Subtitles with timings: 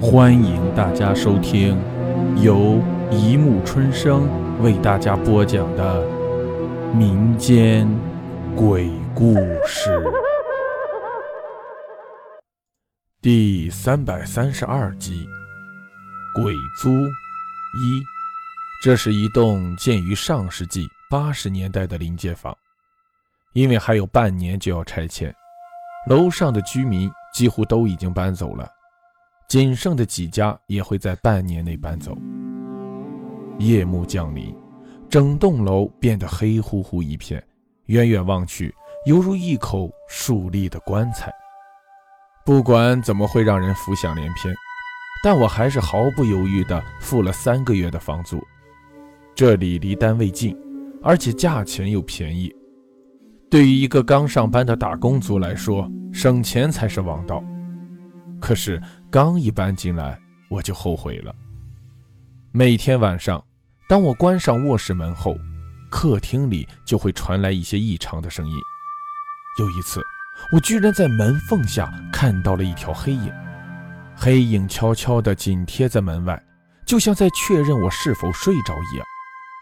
[0.00, 1.76] 欢迎大家收听
[2.40, 4.28] 由一木春生
[4.62, 6.06] 为大家播讲的
[6.94, 7.88] 民间
[8.54, 9.34] 鬼故
[9.66, 10.00] 事
[13.20, 15.28] 第三百三十二集
[16.42, 18.00] 《鬼租一》。
[18.84, 22.56] 这是一栋建于上世纪八十年代的临街房，
[23.52, 25.34] 因为还有半年就要拆迁，
[26.08, 28.77] 楼上的居民几乎都已经搬走了。
[29.48, 32.14] 仅剩的几家也会在半年内搬走。
[33.58, 34.54] 夜幕降临，
[35.08, 37.42] 整栋楼变得黑乎乎一片，
[37.86, 38.74] 远远望去，
[39.06, 41.32] 犹如一口竖立的棺材。
[42.44, 44.54] 不管怎么会让人浮想联翩，
[45.24, 48.38] 但我还是毫不犹豫地付了三个月的房租。
[49.34, 50.54] 这里离单位近，
[51.02, 52.54] 而且价钱又便宜，
[53.48, 57.42] 对于一个刚上班的打工族来说，省钱才是王道。
[58.48, 58.80] 可是
[59.10, 61.34] 刚一搬进来，我就后悔了。
[62.50, 63.44] 每天晚上，
[63.86, 65.36] 当我关上卧室门后，
[65.90, 68.54] 客厅里就会传来一些异常的声音。
[69.58, 70.00] 有一次，
[70.50, 73.30] 我居然在门缝下看到了一条黑影，
[74.16, 76.42] 黑影悄悄地紧贴在门外，
[76.86, 79.06] 就像在确认我是否睡着一样。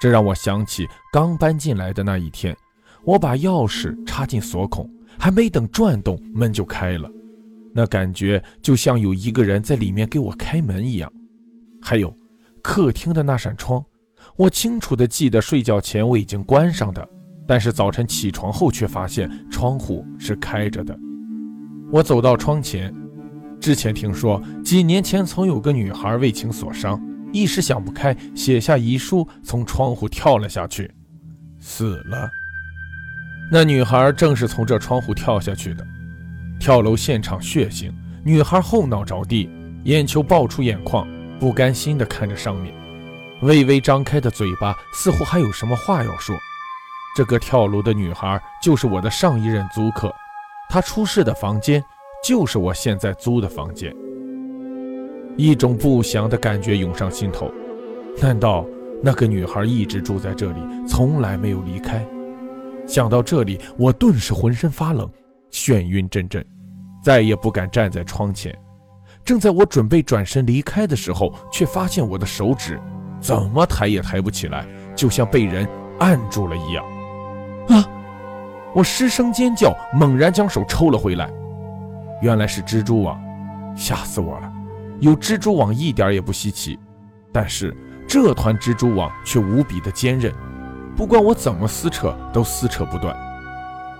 [0.00, 2.56] 这让我想起刚搬进来的那一天，
[3.02, 7.10] 我把钥匙插进锁孔，还没等转动，门就开了。
[7.78, 11.08] 那感觉就像有一个人在里面给我开门一样。
[11.80, 12.12] 还有，
[12.60, 13.80] 客厅的那扇窗，
[14.34, 17.08] 我清楚地记得睡觉前我已经关上的，
[17.46, 20.98] 但是早晨起床后却发现窗户是开着的。
[21.92, 22.92] 我走到窗前，
[23.60, 27.00] 之前听说几年前曾有个女孩为情所伤，
[27.32, 30.90] 一时想不开，写下遗书，从窗户跳了下去，
[31.60, 32.28] 死了。
[33.52, 35.86] 那女孩正是从这窗户跳下去的。
[36.58, 37.92] 跳楼现场血腥，
[38.24, 39.48] 女孩后脑着地，
[39.84, 41.06] 眼球爆出眼眶，
[41.38, 42.74] 不甘心地看着上面，
[43.42, 46.36] 微微张开的嘴巴似乎还有什么话要说。
[47.16, 50.12] 这个跳楼的女孩就是我的上一任租客，
[50.68, 51.82] 她出事的房间
[52.22, 53.94] 就是我现在租的房间。
[55.36, 57.50] 一种不祥的感觉涌上心头，
[58.20, 58.66] 难道
[59.02, 62.04] 那个女孩一直住在这里，从来没有离开？
[62.86, 65.08] 想到这里，我顿时浑身发冷。
[65.50, 66.44] 眩晕阵阵，
[67.02, 68.56] 再也不敢站在窗前。
[69.24, 72.80] 正在我准备转身离开的时候，却发现我的手指
[73.20, 74.66] 怎么抬也抬不起来，
[74.96, 76.84] 就像被人按住了一样。
[77.68, 77.84] 啊！
[78.74, 81.28] 我失声尖叫，猛然将手抽了回来。
[82.22, 83.20] 原来是蜘蛛网，
[83.76, 84.52] 吓死我了！
[85.00, 86.78] 有蜘蛛网一点也不稀奇，
[87.32, 87.74] 但是
[88.06, 90.32] 这团蜘蛛网却无比的坚韧，
[90.96, 93.14] 不管我怎么撕扯，都撕扯不断。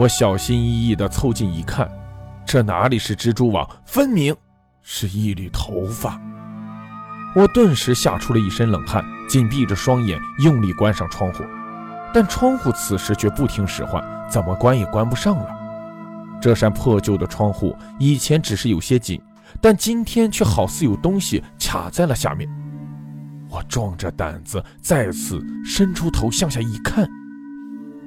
[0.00, 1.86] 我小心翼翼地凑近一看，
[2.46, 4.34] 这哪里是蜘蛛网，分明
[4.80, 6.18] 是一缕头发。
[7.36, 11.44] 我顿时吓出了一身冷汗，紧闭着双眼，用力关上窗户。
[12.14, 15.46] 但窗户此时却不听使唤，怎么关也关不上了。
[16.40, 19.20] 这扇破旧的窗户以前只是有些紧，
[19.60, 22.48] 但今天却好似有东西卡在了下面。
[23.50, 27.06] 我壮着胆子再次伸出头向下一看。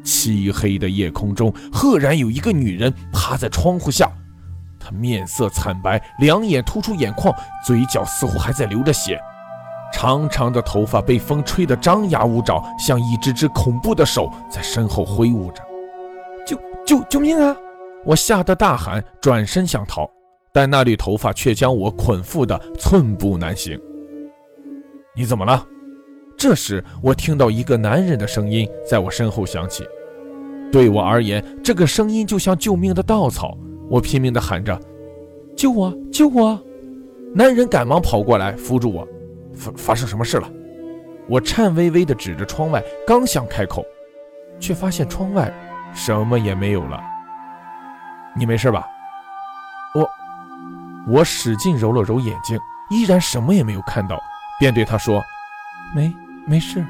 [0.03, 4.09] 漆黑的夜空中，赫然有一个女人趴在窗户下。
[4.79, 7.33] 她面色惨白，两眼突出眼眶，
[7.65, 9.19] 嘴角似乎还在流着血。
[9.93, 15.63] 长长的头发被风吹得张牙舞爪，像一只只恐怖的手在身后挥舞着。
[16.45, 17.55] 救救救命啊！
[18.03, 20.09] 我吓得大喊，转身想逃，
[20.51, 23.79] 但那缕头发却将我捆缚的寸步难行。
[25.15, 25.65] 你怎么了？
[26.43, 29.87] 这时，我听到一个男人的声音在我身后响起。
[30.73, 33.57] 对我而言，这个声音就像救命的稻草。
[33.89, 34.77] 我拼命地喊着
[35.55, 36.61] ：“救我，救我！”
[37.33, 39.07] 男人赶忙跑过来扶住我。
[39.55, 40.51] 发发生什么事了？
[41.29, 43.85] 我颤巍巍地指着窗外，刚想开口，
[44.59, 45.49] 却发现窗外
[45.93, 46.99] 什么也没有了。
[48.35, 48.85] 你没事吧？
[49.95, 50.09] 我
[51.07, 54.21] 我使劲揉了揉眼睛，依然什么也没有看到，
[54.59, 55.23] 便对他说
[55.95, 56.13] ：“没。”
[56.45, 56.85] 没事，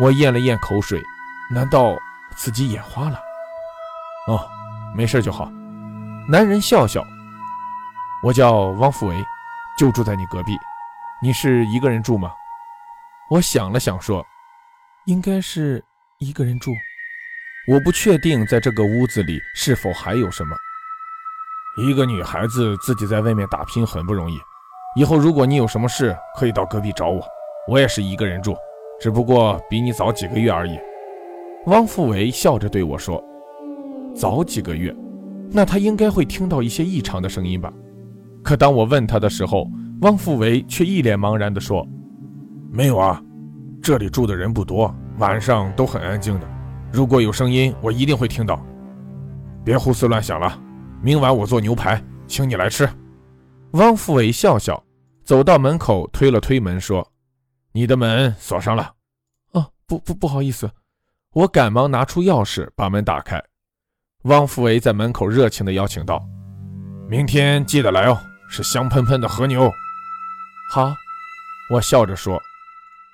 [0.00, 1.02] 我咽了咽口水，
[1.50, 1.94] 难道
[2.34, 3.18] 自己眼花了？
[4.28, 4.48] 哦，
[4.96, 5.50] 没事就好。
[6.28, 7.04] 男人笑笑。
[8.22, 9.24] 我叫汪富维，
[9.76, 10.56] 就住在你隔壁。
[11.20, 12.32] 你是一个人住吗？
[13.28, 14.24] 我想了想说，
[15.06, 15.84] 应该是
[16.18, 16.70] 一个人住。
[17.68, 20.56] 我不确定在这个屋子里是否还有什么。
[21.76, 24.38] 一个女孩子自己在外面打拼很不容易。
[24.96, 27.22] 以后如果你有什么事，可以到隔壁找我。
[27.68, 28.56] 我也是一个人住，
[29.00, 30.78] 只不过比你早几个月而已。
[31.66, 33.22] 汪富伟笑着对我说
[34.14, 34.94] ：“早几个月，
[35.48, 37.72] 那他应该会听到一些异常的声音吧？”
[38.42, 39.70] 可当我问他的时候，
[40.00, 41.86] 汪富伟却一脸茫然地说
[42.72, 43.22] ：“没有啊，
[43.80, 46.48] 这里住的人不多，晚上都很安静的。
[46.92, 48.60] 如果有声音，我一定会听到。
[49.64, 50.60] 别胡思乱想了，
[51.00, 52.88] 明晚我做牛排，请你来吃。”
[53.74, 54.82] 汪富伟笑笑，
[55.22, 57.06] 走到门口，推了推门，说
[57.72, 58.94] ：“你的门锁上了。
[59.52, 60.70] ”“哦，不不，不好意思。”
[61.34, 63.42] 我赶忙拿出钥匙，把门打开。
[64.24, 66.22] 汪富维在门口热情地邀请道
[67.08, 68.18] ：“明天记得来哦，
[68.50, 69.72] 是香喷喷的和牛。”
[70.70, 70.94] 好，
[71.70, 72.38] 我笑着说：“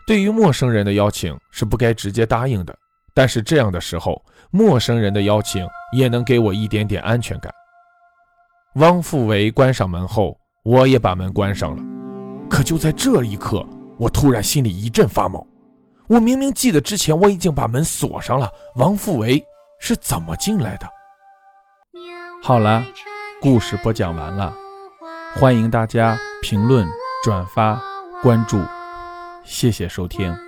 [0.04, 2.76] 对于陌生人的邀请是不该直接答应的，
[3.14, 4.20] 但是这样的时候，
[4.50, 7.54] 陌生人的邀请也能给我一点点安全感。”
[8.74, 11.82] 汪富维关上门后，我也把门关上了。
[12.50, 13.64] 可就在这一刻，
[13.98, 15.46] 我突然心里一阵发毛。
[16.06, 19.44] 我明明记得之前我已经把门锁上了，王富维
[19.78, 20.88] 是怎么进来的？
[22.42, 22.82] 好了，
[23.42, 24.54] 故事播讲完了，
[25.34, 26.88] 欢迎大家评论、
[27.22, 27.78] 转发、
[28.22, 28.58] 关注，
[29.44, 30.47] 谢谢收听。